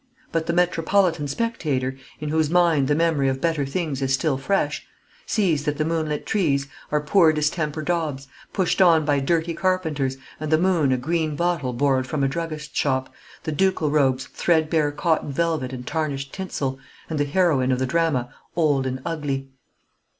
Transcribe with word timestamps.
But 0.31 0.47
the 0.47 0.53
metropolitan 0.53 1.27
spectator, 1.27 1.95
in 2.19 2.29
whose 2.29 2.49
mind 2.49 2.87
the 2.87 2.95
memory 2.95 3.27
of 3.29 3.39
better 3.39 3.67
things 3.67 4.01
is 4.01 4.11
still 4.11 4.35
fresh, 4.35 4.83
sees 5.27 5.65
that 5.65 5.77
the 5.77 5.85
moonlit 5.85 6.25
trees 6.25 6.65
are 6.91 7.01
poor 7.01 7.31
distemper 7.31 7.83
daubs, 7.83 8.27
pushed 8.51 8.81
on 8.81 9.05
by 9.05 9.19
dirty 9.19 9.53
carpenters, 9.53 10.17
and 10.39 10.51
the 10.51 10.57
moon 10.57 10.91
a 10.91 10.97
green 10.97 11.35
bottle 11.35 11.71
borrowed 11.71 12.07
from 12.07 12.23
a 12.23 12.27
druggist's 12.27 12.75
shop, 12.75 13.13
the 13.43 13.51
ducal 13.51 13.91
robes 13.91 14.25
threadbare 14.25 14.91
cotton 14.91 15.31
velvet 15.31 15.71
and 15.71 15.85
tarnished 15.85 16.33
tinsel, 16.33 16.79
and 17.07 17.19
the 17.19 17.23
heroine 17.25 17.71
of 17.71 17.77
the 17.77 17.85
drama 17.85 18.33
old 18.55 18.87
and 18.87 19.03
ugly. 19.05 19.51